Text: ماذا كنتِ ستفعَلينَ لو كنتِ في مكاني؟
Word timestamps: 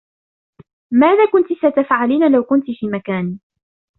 ماذا 0.93 1.25
كنتِ 1.31 1.45
ستفعَلينَ 1.53 2.31
لو 2.31 2.43
كنتِ 2.43 2.63
في 2.79 2.87
مكاني؟ 2.87 3.39